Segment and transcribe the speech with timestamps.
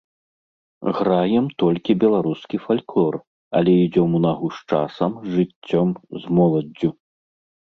[0.99, 3.15] Граем толькі беларускі фальклор,
[3.59, 5.89] але ідзём у нагу з часам, з жыццём,
[6.25, 6.89] з моладдзю.